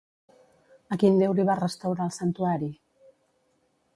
[0.95, 2.73] A quin déu li va restaurar el santuari?